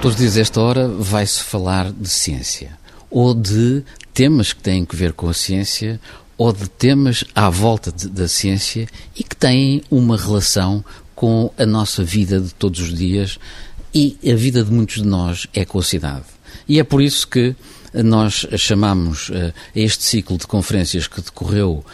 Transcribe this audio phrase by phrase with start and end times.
[0.00, 2.78] Todos os dias, esta hora, vai-se falar de ciência
[3.10, 3.84] ou de
[4.14, 6.00] temas que têm que ver com a ciência
[6.38, 10.82] ou de temas à volta de, da ciência e que têm uma relação
[11.14, 13.38] com a nossa vida de todos os dias
[13.92, 16.24] e a vida de muitos de nós é com a cidade.
[16.66, 17.54] E é por isso que
[17.92, 21.84] nós chamamos uh, este ciclo de conferências que decorreu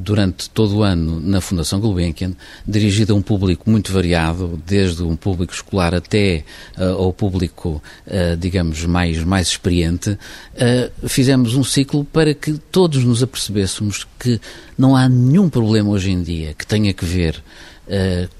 [0.00, 2.32] durante todo o ano na Fundação Gulbenkian,
[2.66, 6.44] dirigida a um público muito variado, desde um público escolar até
[6.78, 13.04] uh, ao público, uh, digamos, mais, mais experiente, uh, fizemos um ciclo para que todos
[13.04, 14.40] nos apercebêssemos que
[14.76, 17.42] não há nenhum problema hoje em dia que tenha que ver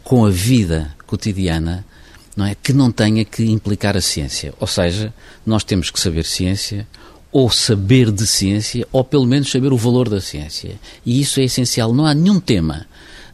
[0.04, 1.82] com a vida cotidiana
[2.36, 4.54] não é, que não tenha que implicar a ciência.
[4.60, 5.12] Ou seja,
[5.44, 6.86] nós temos que saber ciência,
[7.30, 10.78] ou saber de ciência, ou pelo menos saber o valor da ciência.
[11.04, 11.92] E isso é essencial.
[11.92, 12.86] Não há nenhum tema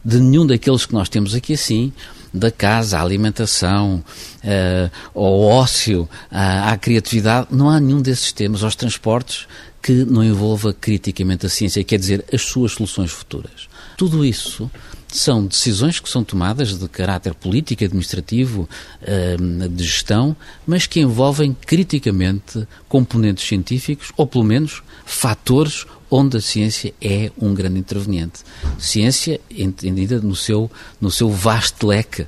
[0.03, 1.91] de nenhum daqueles que nós temos aqui assim,
[2.31, 4.03] da casa, à alimentação,
[4.43, 9.47] uh, ao ócio, uh, à criatividade, não há nenhum desses temas, aos transportes,
[9.85, 13.69] que não envolva criticamente a ciência, quer dizer, as suas soluções futuras.
[13.95, 14.69] Tudo isso
[15.13, 18.67] são decisões que são tomadas de caráter político, administrativo,
[19.03, 19.37] eh,
[19.69, 26.91] de gestão, mas que envolvem criticamente componentes científicos, ou pelo menos fatores onde a ciência
[26.99, 28.39] é um grande interveniente.
[28.79, 32.25] Ciência entendida no seu, no seu vasto leque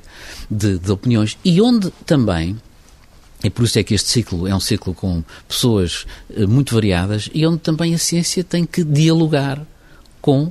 [0.48, 2.56] de, de opiniões e onde também
[3.42, 7.30] e por isso é que este ciclo é um ciclo com pessoas eh, muito variadas
[7.32, 9.64] e onde também a ciência tem que dialogar
[10.20, 10.50] com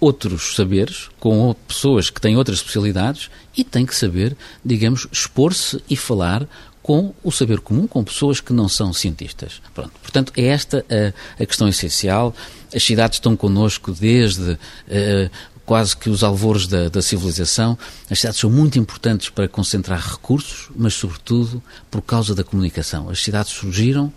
[0.00, 5.96] outros saberes, com pessoas que têm outras especialidades e tem que saber, digamos, expor-se e
[5.96, 6.46] falar
[6.82, 9.60] com o saber comum, com pessoas que não são cientistas.
[9.74, 9.90] Pronto.
[10.00, 12.34] Portanto, é esta a, a questão essencial.
[12.72, 15.30] As cidades estão connosco desde uh,
[15.66, 17.76] quase que os alvores da, da, civilização.
[18.08, 21.60] As cidades são muito importantes para concentrar recursos, mas, sobretudo,
[21.90, 23.10] por causa da comunicação.
[23.10, 24.12] As cidades surgiram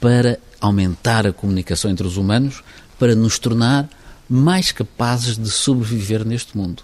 [0.00, 2.62] para aumentar a comunicação entre os humanos,
[2.98, 3.88] para nos tornar
[4.28, 6.82] mais capazes de sobreviver neste mundo.